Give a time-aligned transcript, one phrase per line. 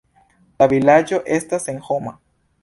[0.63, 2.17] La vilaĝo estas senhoma.